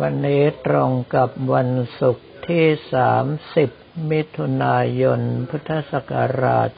[0.00, 2.66] วันนี้ตรงกับวันศุกร์ที่
[3.38, 6.70] 30 มิถุนายน พุทธศักราช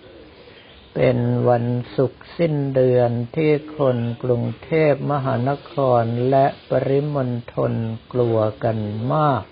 [0.00, 1.18] 2566 เป็น
[1.48, 7.72] วันศุกร์สิ้นเดือนที่คนกรุงเทพมหานครและปริมณฑล
[8.12, 8.78] กลัวกัน
[9.14, 9.44] มาก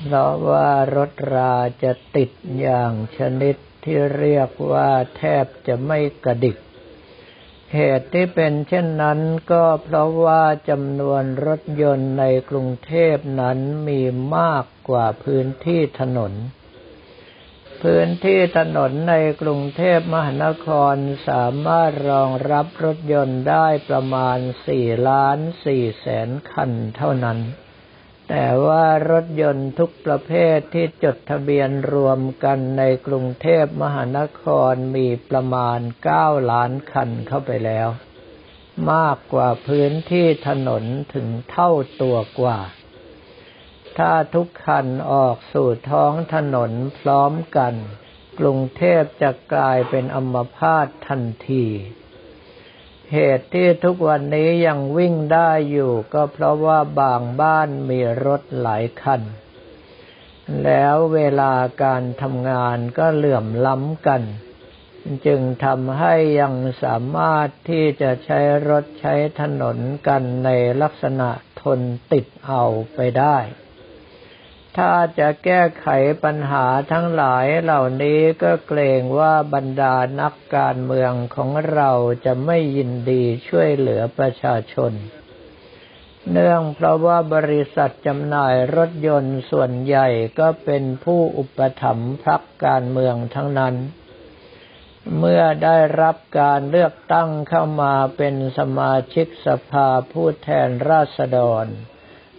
[0.00, 2.30] เพราะว่ารถราจะติด
[2.60, 6.56] อย่างชนิดที่เรียกว่าแทบจะไม่กระดิก
[7.74, 9.20] เหตุที่เป็นเช่นนั้น
[9.52, 13.58] ก็เพราะว่าจำนวนรถยนต์ในกรุงเทพนั้น
[13.88, 14.00] มี
[14.36, 16.32] มากกว่าพื้นที่ถนน
[17.82, 20.96] พื้นที่ถนนในกรุงเทพมหานคร
[21.28, 24.38] สามารถรองรับรถยนต์ได้ประมาณ
[24.72, 25.38] 4ล้าน
[25.68, 27.38] 4แสนคันเท่านั้น
[28.28, 35.78] แต่ว่ารถยนต์ทุกประเภทที่จดทะเบียนรวมกันในกรุงเทพมหานครมีประมาณ
[36.14, 37.88] 9 ล้านคันเข้าไปแล้ว
[38.92, 41.70] มากกว่าพื้นที่ถนนถึงเท่า
[42.02, 42.58] ตัวกว่า
[43.98, 47.74] ถ้าทุกคันออกสู่ท้องถนนพร้อมกัน
[48.38, 51.66] กรุงเทพจะกลายเป็นอัมพาตทันที
[53.12, 59.22] เหตุที่ทุกวันนี้ยังวิ่งได้อยู่ก็เพราะว่าบางบ้านมีรถหลายคัน
[60.64, 64.22] แล้วเวลาการทำงานก็เหลื่อมล้ำกัน
[65.26, 70.50] จึงทำให้ยังสามารถที่จะใช้รถใช้ถนนกันใน
[70.82, 71.30] ลักษณะ
[71.62, 71.80] ทน
[72.12, 73.36] ติดเอาไปได้
[74.76, 75.86] ถ้าจะแก้ไข
[76.24, 81.90] ปัญหาทั้งหลายเหล่านี้ก็เกรงว่าบรรดานักการเมืองของเรา
[82.24, 84.92] จะไม่ยินดีช่วยเหลือประชาชน
[86.30, 90.08] เนื่องเพราะว่าบริษัทจำหน่ายรถยนต์ส่วนใหญ่
[90.38, 93.74] ก็เป็นผู้อุปถัมภ์พรรคการเมืองทั้งนั้น
[95.18, 101.66] เมื่อได้รับการเลือกตั้งเข้ามาเป็นสมาชิกสภาผู้แทนราษฎร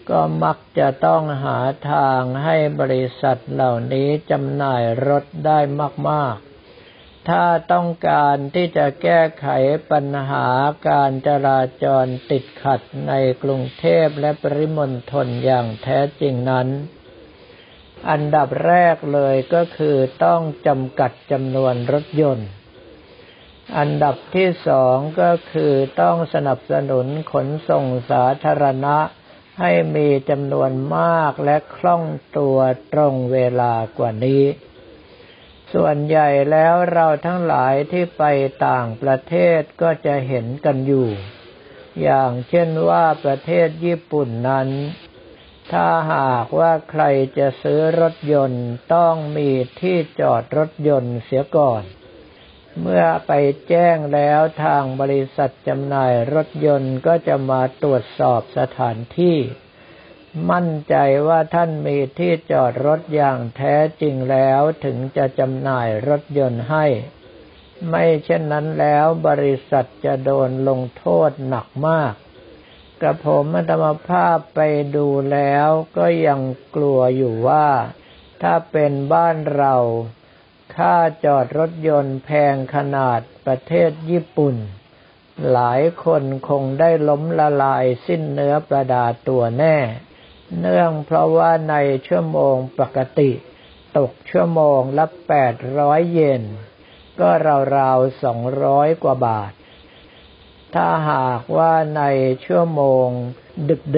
[0.10, 1.60] ก็มักจะต้องหา
[1.92, 5.60] ทางให้บริษัทเหล่านี้จำหน่ายรถได้
[6.10, 9.48] มากๆ ถ้าต้องการที่จะแก้ไข
[9.92, 10.48] ปัญหา
[10.90, 13.14] การจราจรติดขัดใน
[13.44, 16.68] กรุงเทพและปริมณฑลอย่างแท้จริงนั้น
[18.10, 22.50] อันดับแรกเลยก็คือต้องจำกัดจำนวนรถยนต์
[23.78, 28.98] อันดับที่สองก็คือต้องสนับสนุนขนส่งสาธารณะ
[29.60, 32.04] ให้มีจำนวนมากและคล่อง
[32.38, 32.58] ตัว
[32.94, 34.44] ตรงเวลากว่านี้
[35.74, 38.24] ส่วนใหญ่แล้วเราทั้งหลายที่ไป
[38.68, 41.08] ต่างประเทศก็จะเห็นกันอยู่
[42.02, 44.70] อย่างเช่นว่าประเทศญี่ปุ่นนั้น
[45.72, 47.04] ถ้าหากว่าใคร
[47.38, 48.66] จะซื้อรถยนต์
[48.96, 49.50] ต้องมี
[49.82, 51.84] ที่จอดรถยนต์เสียก่อน
[52.82, 53.32] เมื่อไป
[53.68, 59.38] แจ้งแล้วทางบริษัทจำหน่ายรถยนต์ก็จะมาตรวจสอบสถานที่
[60.52, 60.96] มั่นใจ
[61.28, 66.86] ว่าท่านมีที่จอดรถอย่างแท้จริงแล้วถึงจะจำหน่ายรถยนต์ให้
[67.90, 72.14] ไม่เช่นนั้นแล้วบริษัทจะโดนลงโทษหนักมาก
[73.02, 74.60] กระผมธรรมภาพไป
[74.96, 76.42] ดูแล้วก็ยัง
[76.76, 77.68] กลัวอยู่ว่า
[78.42, 79.76] ถ้าเป็นบ้านเรา
[80.78, 84.56] ค่าจอดรถยนต์แพงขนาดประเทศญี่ปุ่น
[85.52, 89.78] หลายคนคงได้ล้มละลายสิ้นเนื้อประดาตัวแน่
[90.60, 91.76] เนื่องเพราะว่าใน
[92.08, 93.32] ชั่วโมงปกติ
[93.98, 96.44] ตกชั่วโมงละแปดร้อยเยน
[97.20, 97.30] ก็
[97.78, 99.52] ราวๆสองร้อยกว่าบาท
[100.74, 102.04] ถ้าหากว่าใน
[102.46, 103.08] ชั่วโมง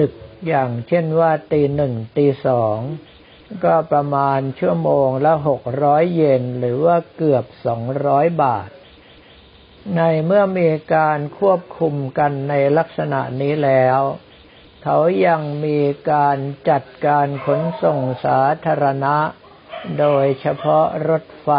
[0.04, 2.78] ึกๆ อย่างเช่นว่าตีหนึ่งตีสอง
[3.64, 8.70] ก็ประมาณชั่วโมงละหกร้อยเยนหรือว่าเกือบสองร้อยบาท
[9.96, 14.00] ในเมื่อมีการควบคุมกันในลักษณะนี้แล้ว
[14.82, 15.78] เขายังมี
[16.12, 16.38] การ
[16.68, 19.16] จัดการขนส่งสาธารณะ
[19.98, 21.50] โดยเฉพาะรถไฟ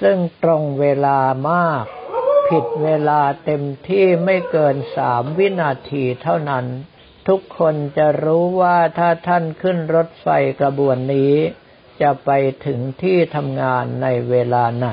[0.00, 1.18] ซึ่งตรงเวลา
[1.50, 1.84] มาก
[2.48, 6.66] ผิดเวลาเต็มที่ไม่เกินสามวินาทีเท่านั้น
[7.28, 10.28] ทุกคนจะรู้ว่าถ้าท่านขึ้นรถไฟ
[10.60, 11.34] กระบวนนี้
[12.00, 12.30] จะไป
[12.66, 14.88] ถึงที่ทำงานในเวลาไหน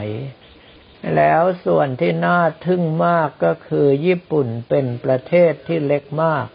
[1.16, 6.46] แล้วส่วนที่น่าทึ่งมากก็คือญี่ปุ่นเป็นประเทศที่เล็กมาก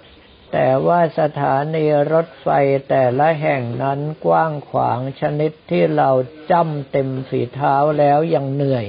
[0.52, 2.48] แต่ว่าสถานีรถไฟ
[2.88, 6.10] แต่ละแห่งนั้นกว้างขวางชนิดที่เรา
[6.50, 8.86] จ้ำเต็มฝีเท้าแล้วยังเหนื่อย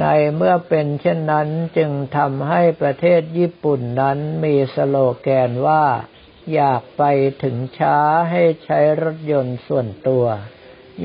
[0.00, 0.04] ใน
[0.36, 5.84] เมื่อเป็นเช่นนั้นจึงทำให้ประเทศญี่ปุ่นนั้นมีสโลแกนว่า
[6.54, 7.02] อยากไป
[7.42, 7.98] ถึงช้า
[8.30, 10.26] ให้ใช้รถยนต์ส่วนตัว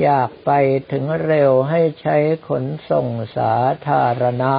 [0.01, 0.51] อยากไป
[0.91, 3.07] ถึงเร็วให้ใช้ขนส่ง
[3.37, 3.55] สา
[3.87, 4.55] ธารณะ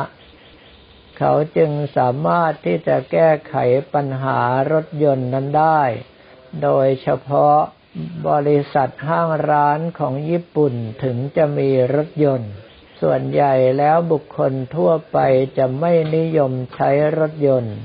[1.18, 3.56] เขาจึงสามารถที่จะแก้ไข
[3.94, 4.40] ปัญหา
[4.72, 5.82] รถยนต์นั้นได้
[6.62, 7.58] โดยเฉพาะ
[8.28, 10.74] บริษัทห้างร้านของญี่ปุ่น
[11.04, 12.52] ถึงจะมีรถยนต์
[13.06, 15.18] ส่วนใหญ่แล้วบุคคลทั่วไป
[15.58, 17.76] จะไม่นิยมใช้รถยนต์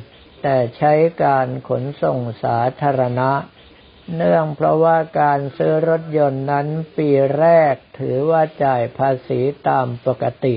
[0.43, 0.93] แต่ใช้
[1.23, 3.31] การขนส่งสาธารณะ
[4.15, 6.67] เนื่องเพราะว่าการซื้อรถยนต์นั้น
[6.97, 10.55] ปีแรกถือว่าจ่ายภาษีตามปกติ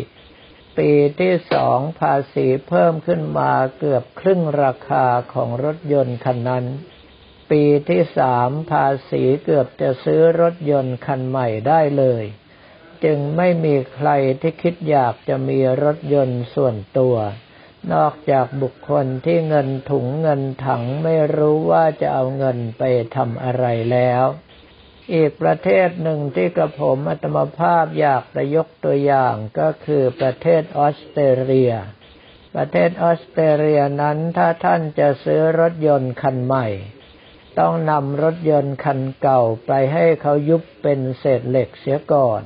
[0.78, 6.64] ปีที่สองภาษีเพิ่มขึ้นมาเกือบครึ่งราคาของรถยนต์คันนั้น
[7.50, 12.24] ปีที่สามภาษีเกือบจะซื้อรถยนต์คันใหม่ได้เลย
[13.04, 14.10] จึงไม่มีใคร
[14.40, 17.16] ที่คิดอยากจะมีรถยนต์ส่วนตัว
[17.92, 22.82] นอกจากบุคคลที่เงินถุงเงินถังไม่รู้ว่าจะเอาเงินไป
[23.16, 24.24] ทำอะไรแล้ว
[25.14, 31.72] อีกประเทศหนึ่งที่กระผมอัตมภาพอยากจะยกตัวอย่างก็คือประเทศออสเตรเลีย
[32.54, 36.66] ประเทศออสเตรเลียนั้นถ้าท่านจะซื้อรถยนต์คันใหม่
[37.58, 42.42] ต้องนำรถยนต์คันเก่าไปให้เขายุบเป็นเศษเหล็กเสียก่อน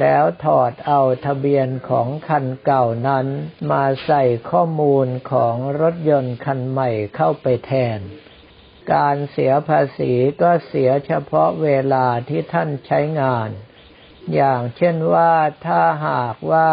[0.00, 3.26] แล้วถอดเอาทะเบียนของคันเก่านั้น
[3.70, 8.00] มาใส่ข้อมูลของรถยนต์คันใหม่เข้าไปแทน
[8.92, 10.12] การเสียภาษี
[10.42, 13.50] ก็เสียเฉพาะเวลาที่ท่านใช้งาน
[14.34, 15.32] อย่างเช่นว่า
[15.66, 16.70] ถ้าหากว่า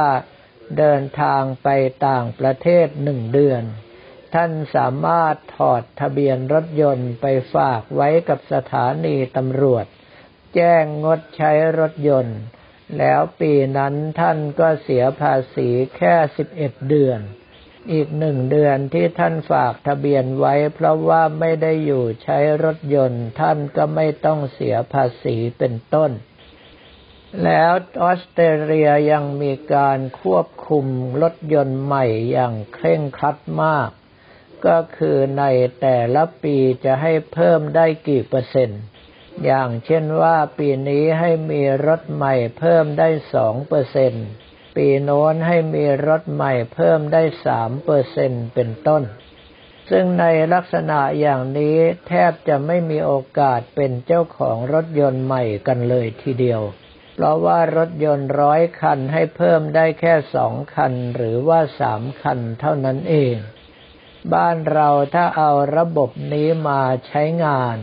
[0.78, 1.68] เดินทางไป
[2.08, 3.64] ต่างประเทศหนึ่งเดือน
[4.34, 9.86] ท่านสามารถถอดทะเบียนรถยนต์ไปฝากไว้กับสถานีตำรวจ
[10.56, 12.40] แจ้งงดใช้รถยนต์
[12.98, 17.20] แล้วปีนั้นท่านก็เสียภาษีแค่สิบเอ็ดเดือน
[17.92, 26.12] อีกหนึ่งเดือนที่ท่านฝากทะเบียนไว้ เพราะว่าไม่ได้อยู่ใช้รถยนต์ ท่านก็ไม่ต้องเสียภาษีเป็นต้น
[27.44, 27.72] แล้ว
[28.04, 30.86] ออสเตรเลียยังมีการควบคุม
[31.22, 33.90] รถยนต์ใหม่อย่างเคร่งครัดมาก
[34.66, 35.44] ก็คือใน
[35.82, 38.82] แต่ละปีจะให้เพิ่มได้กี่เปอร์เซ็นต์
[39.46, 44.28] อย่างเช่นว่าปีนี้ให้มีรถใหม่เพิ่มได้สองเปอร์เซ็นต์
[44.76, 49.04] ปีโน้นให้มีรถใหม่เพิ่มได้สามเปอร์เซ็นต์เป็นต้น
[49.90, 51.78] ซึ่งในลักษณะอย่างนี้
[52.08, 56.62] แทบจะไม่มีโอกาสเป็นเจ้าของรถยนต์ใหม่กันเลยทีเดียว
[57.14, 63.36] เพราะว่ารถยนต์ร้อยคันให้เพิ่มได้แค่สองคันหรือว่าสามคันเท่านั้นเอง
[64.34, 67.78] บ้านเราถ้าเอาระบบนี้มาใช้งาน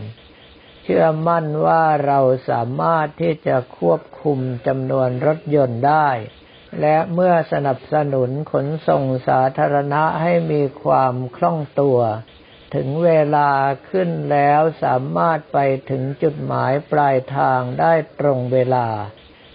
[0.93, 6.09] ชื่อมั่นว่าเราสามารถที่จะควบคุมจำนวนรถยนต์ได้
[6.81, 11.99] และเมื่อสนับสนุนขนส่งสาธารณะให้มีความคล่องตัว
[12.75, 13.51] ถึงเวลา
[13.91, 15.59] ขึ้นแล้วสามารถไป
[15.91, 18.89] ถึงจุดหมายปลายทางได้ตรงเวลา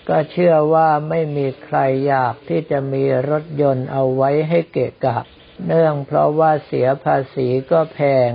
[0.10, 1.78] ก็เชื่อว่าไม่มีใคร
[2.08, 5.20] อยากที่จะมีรถยนต์เอาไว้ให้เกะกะ
[5.66, 8.30] เนื่องเพราะว่าเสียภาษีก็แพง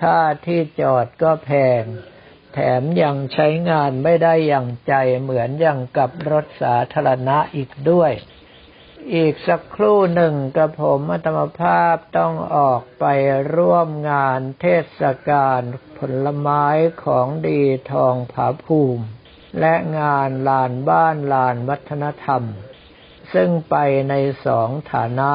[0.00, 1.52] ค่าที่จอดก็แพ
[1.82, 1.84] ง
[2.52, 8.12] แถมยังใช้งานไม่ได้อย่างใจเหมือนอย่างกับรถสาธารณะอีกด้วย
[9.14, 13.04] อีกสักครู่หนึ่งกระผมอัตมภาพต้องออกไป
[13.56, 14.66] ร่วมงานเท
[14.98, 15.60] ศกาล
[15.98, 16.64] ผลไม้
[17.04, 17.62] ของดี
[17.92, 19.04] ทองผาภูมิ
[19.60, 22.42] และงานลานบ้านลานวัฒนธรรม
[23.34, 23.76] ซึ่งไป
[24.08, 24.14] ใน
[24.46, 25.32] สองฐานะ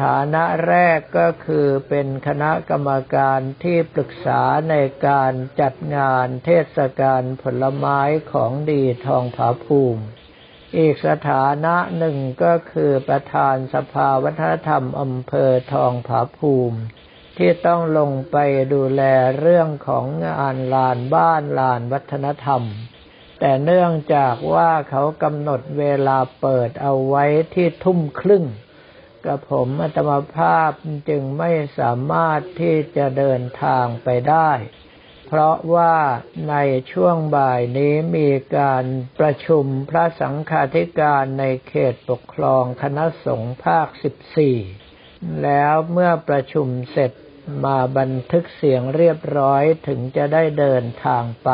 [0.00, 4.74] ฐานะแรกก็คือเป็นคณะกรรมการที่ปรึกษาใน
[5.06, 8.00] การจัดงานเทศกาลผลไม้
[8.32, 10.02] ของดีทองผาภูมิ
[10.76, 16.78] อีกสถานะหนึ่งก็คือประธานสภาวัฒนธรรมอำเภอทองผาภูมิ
[17.36, 18.36] ที่ต้องลงไป
[18.74, 19.02] ดูแล
[19.38, 22.62] เรื่องของงานลานบ้านลานวัฒนธรรม
[23.40, 27.24] แต่เนื่องจากว่าเขากำหนดเวลาเปิดเอาไว้
[27.54, 28.44] ที่ทุ่มครึ่ง
[29.26, 30.70] กระผมอัตมาภาพ
[31.08, 34.50] จึงไม่สามารถที่จะเดินทางไปได้
[35.26, 35.96] เพราะว่า
[36.50, 36.56] ใน
[36.92, 38.84] ช่วงบ่ายนี้มีการ
[39.20, 43.88] ประชุมพระสังฆาธิการในเขตปกครองคณะสงฆ์ภาค
[44.64, 47.12] 14 แล้วเมื่อประชุมเสร็จ
[47.64, 51.50] มาบันทึกเสียงเรียบร้อยถึงจะได้เดินทางไป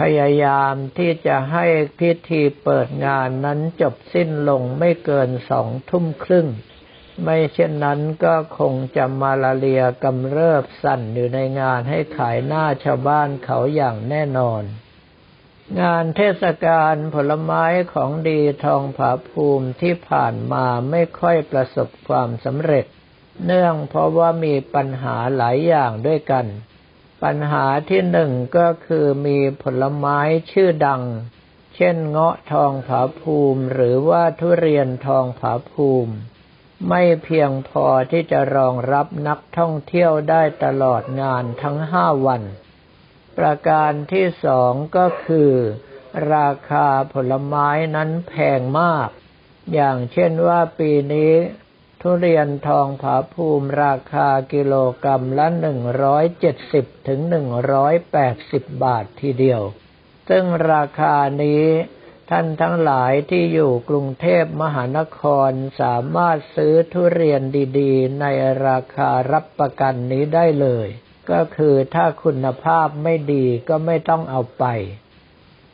[0.00, 1.66] พยายามที่จะให้
[1.98, 6.46] พิธีเปิดงานนั้นจบสิ้นลงไม่เกินสองทุ่มครึ่ง
[7.24, 14.62] ไม่เช่นนั้นก็คงจะมาลาเรียกำเริบสั่นอยู่ในงานให้ขายหน้าชาวบ้านเขาอย่างแน่นอน
[15.80, 17.64] งานเทศกาลผลไม้
[17.94, 22.86] ของดีทองผาภูมิที่ผ่านมาไม่ค่อยประสบความสำเร็จ
[23.44, 26.46] เนื่องเพราะว่ามีปัญหาหลายอย่างด้วยกัน
[27.22, 30.18] ปัญหาที่หนึ่งก็คือมีผลไม้
[30.52, 31.02] ชื่อดัง
[31.76, 36.14] เช่นเงาะทองผาภูมิหรือว่าทุเรียนทองผาภูมิ
[36.88, 42.42] ไม่เพียงพอที่จะรองรับนักท่องเที่ยวได้ตลอดงานทั้งห้าวัน
[43.38, 45.52] ประการที่สองก็คือ
[46.34, 49.08] ราคาผลไม้นั้นแพงมาก
[49.74, 51.32] อย่างเช่นว่าปีนี้
[52.04, 59.62] ทุเรียนทองผาภูมิราคากิโลกรรัมละหนึ่งร้อยเจ็ดสิบถึงหนึ่งร้อยแปดสิบบาททีเดียว
[60.28, 61.64] ซึ่งราคานี้
[62.30, 67.42] ท่านทั้งหลายที่อยู่กรุงเทพมหานครสามารถซื้อทุเรียน
[67.78, 68.26] ดีๆ ใน
[68.66, 70.88] ราคารับประกันนี้ได้เลย
[71.30, 74.64] ก็คือถ้าคุณภาพไม่ดีก็ไม่ต้องเอาไป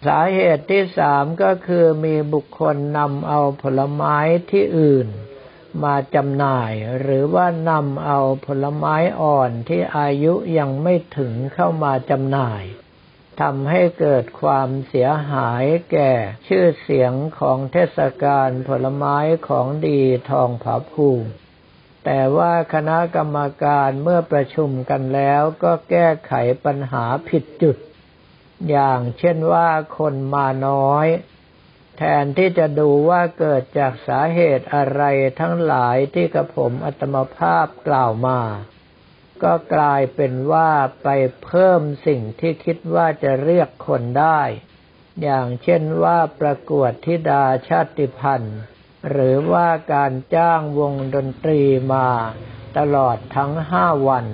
[0.07, 4.17] สาเหตุที่สามก็คือมีบุคคลนำเอาผลไม้
[4.51, 5.09] ที่อื่น
[5.85, 12.65] มาจำหน่าย หรือว่านำเอาผลไม้อ่อนที่อายุยังไม่ถึงเข้ามาจำหน่าย
[13.41, 16.13] ทำให้เกิดความเสียหายแก่
[16.47, 19.17] ชื่อเสียงของเทศกาลผลไม้
[19.49, 21.29] ของดีทองผาภูมิ
[22.05, 26.33] แต่ว่าคณะกรรมการเมื่อประชุมกันแล้วก็แก้ไข
[26.65, 27.77] ปัญหาผิดจุด
[28.71, 29.69] อย่างเช่นว่า
[29.99, 31.07] คนมาน้อย
[31.99, 35.03] แทนที่จะดูว่าเกิดจากสาเหตุอะไร
[35.41, 38.41] ทั้งหลายที่กระผมอัตมภาพกล่าวมา
[39.43, 40.73] ก็กลายเป็นว่า
[41.03, 41.09] ไป
[41.45, 44.41] เพิ่มสิ่งที่คิดว่าจะเรียกคนได้
[45.23, 48.59] อย่างเช่นว่าประกวดธิดาชาติพันธ์
[49.11, 51.63] หรือว่าการจ้างวงดนตรี
[51.95, 52.09] มา
[52.79, 54.27] ตลอดทั้งห้าวัน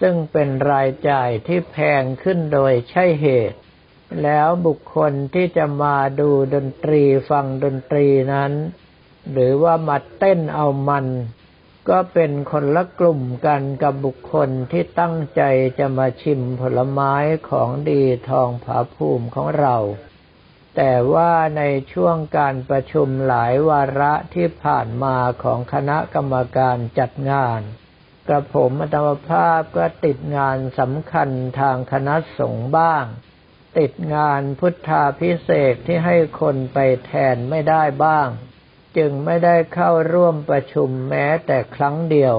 [0.00, 3.58] ซึ่งเป็นรายจ่ายที่แพงขึ้นโดยใช่เหตุ
[4.24, 8.52] แล้วบุคคลที่จะมาดูดนตรีฟังดนตรีนั้น
[9.32, 11.06] หรือว่ามาเต้นเอามัน
[11.88, 15.42] ก็เป็นคนละกลุ่มกันกับบุคคลที่ตั้งใจ
[15.78, 17.14] จะมาชิมผลไม้
[17.50, 19.76] ของดีทองผาภูมิของเรา
[20.76, 27.60] แต่ว่าในช่วงการประชุมหลายวาระที่ผ่านมาของคณะกรรมการจัดงาน
[28.28, 31.28] กระผมอัตมภาพก็ติดงานสำคัญ
[31.60, 33.04] ทางคณะสงฆ์บ้าง
[33.78, 38.28] ติดงานพุทธาพิเศษที่ให้คนไปแทนไม่ได้บ้าง
[38.96, 42.36] จึงไม่ได้เข้าร่วมประชุมแม้แต่ครั้งเดียว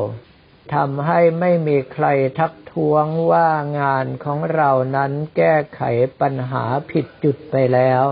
[0.74, 2.08] ทำให้ไม่มีใคร
[2.40, 3.50] ทักท้วงว่า
[3.80, 5.82] งานของเรานั้นแก้ไข
[6.22, 8.04] ปัญหาผิดจุดไปแล้ว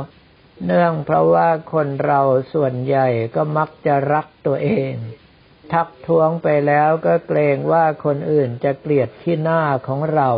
[0.66, 2.22] เนื่องเพราะว่าคนเรา
[2.54, 4.94] ส่วนใหญ่ก็มักจะรักตัวเอง
[5.74, 10.32] ทักท้วงไปแล้วก็เกรงว่าคนอื่นจะเกลียดที่หน้าของเรา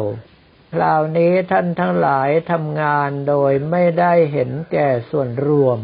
[0.73, 5.79] คราวนี้ท่านทั้งหลายทำงานโดยไม่ได้เห็นแก่ส่วนรวม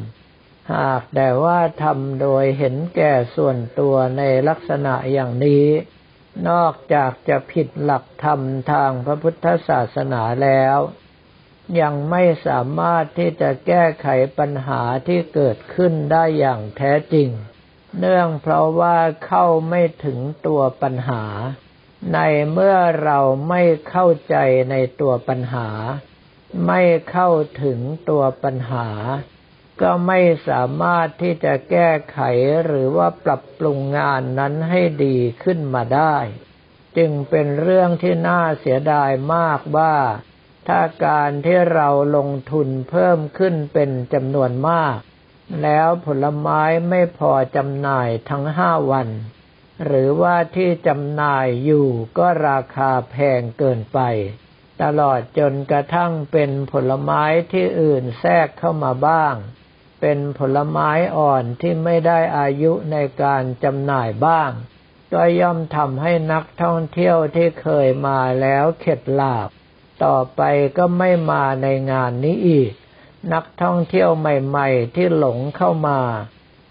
[0.74, 5.68] หากแต่ว่าทำโดยเห็นแก่ส่วนตัวในลักษณะอย่างนี้
[6.50, 8.42] นอกจากจะผิดหลักธรรม
[8.72, 10.78] ทางพระพุทธศาสนาแล้ว
[11.82, 17.30] ยังไม่สามารถที่จะแก้ไขปัญหาที่เกิดขึ้นได้อย่างแท้จริง
[18.00, 21.24] เนื่องเพราะว่าเข้าไม่ถึงตัวปัญหา
[22.14, 22.20] ใน
[22.52, 24.36] เมื่อเราไม่เข้าใจ
[24.72, 25.70] ในตัวปัญหา
[26.68, 27.30] ไม่เข้า
[27.64, 27.80] ถึง
[28.10, 28.90] ตัวปัญหา
[29.82, 32.20] ก็ไม่สามารถที่จะแก้ไข
[32.66, 36.16] หรือว่าปรับปรุงงานนั้นให้ดีขึ้นมาได้
[36.98, 39.96] จึงเป็นเรื่องที่น่าเสียดายมากว่า
[40.68, 44.98] ถ้าการที่เราลงทุนเพิ่มขึ้นเป็นจำนวนมาก
[45.64, 49.08] แล้วผลไม้ไม่พอจำหน่ายทั้งห้าวัน
[49.86, 54.00] หรือว่าที่จำหน่ายอยู่ก็ราคาแพงเกินไป
[54.84, 59.36] ตลอดจนกระทั่งเป็นผลไม้ที่อื่นแทรกเข้ามาบ้าง
[60.02, 64.52] เป็นผลไม้อ่อนที่ไม่ได้อายุในการจำหน่ายบ้าง
[65.14, 69.50] ก็ย่อมทำให้นักท่องเที่ยวที่เคยมาแล้วเข็ดหลาบ
[70.04, 70.42] ต่อไป
[70.78, 72.72] ก็ไม่มาในงานนี้อีก
[73.34, 76.00] นักท่องเที่ยวใหม่ ๆ ที่หลงเข้ามา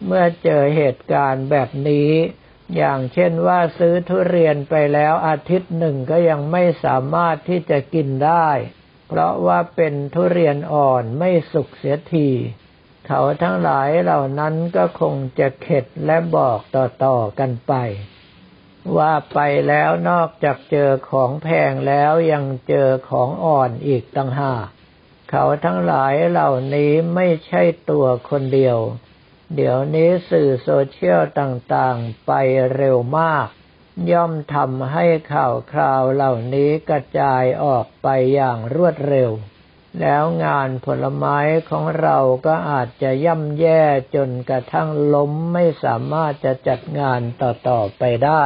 [0.06, 2.10] เมื่อเจอเหตุการณ์แบบนี้
[2.76, 8.48] อย่างเช่นว่าซื้อทุเรียนไปแล้วอาทิตย์หนึ่งก็ยังไม่สามารถที่จะกินได้
[9.08, 12.28] เพราะว่าเป็นทุเรียนอ่อนไม่สุกเสียที
[13.06, 17.74] เขาทั้งหลายเหล่านั้นก็คงจะเข็ดและบอกต่อๆกันไป
[18.96, 24.66] ว่าไปแล้วนอกจากเจอของแพงแล้วยังเจอของอ่อนอีกต่างหาก
[25.30, 28.78] เขาทั้งหลายเหล่านี้ไม่ใช่ตัวคนเดียว
[29.54, 32.32] เดี๋ยวนี้สื่อโซเชียลต่างๆ ไป
[32.74, 33.48] เร็วมาก
[34.10, 39.30] ย่อมทำให้ข่าวคราวเหล่านี้กระจายออกไปอย่างรวดเร็ว
[40.00, 41.38] แล้วงานผลไม้
[41.70, 43.82] ของเราก็อาจจะย่ำแย่
[44.14, 48.44] จนกระทั่งล้มไม่สามารถจะจัดงานต่อๆไปได้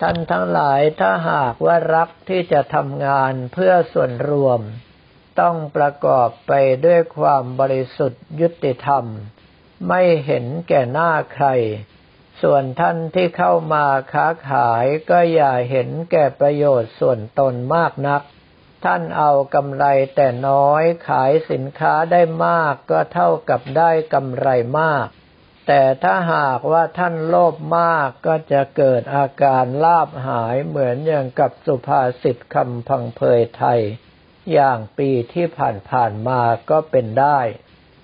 [0.00, 4.60] ท่านทั้งหลายถ้าหากว่ารักที่จะทำงานเพื่อส่วนรวม
[5.40, 6.52] ต้องประกอบไป
[6.84, 9.04] ด้วยความบริสุทธิ์ยุติธรรม
[9.88, 11.48] ไม่เห็นแก่หน้าใคร
[12.42, 18.22] ส่วนท่านที่เข้ามาค้าขายก็อย่าเห็นแก่ประโยชน์ส่วนตนมากนัก
[18.84, 19.84] ท่านเอากำไร
[20.16, 24.48] แต่น้อยขายสินค้าได้มากก็เท่ากับได้กำไร
[24.80, 25.06] มาก
[25.66, 33.80] แต่ถ้าหากว่าท่านโลภมากก็จะเกิดอาการลาบหายเหมือนอย่างกับสุภาษิตคำพังเพยไทย
[34.52, 35.46] อย่างปีที่
[35.90, 37.40] ผ่านๆมาก็เป็นได้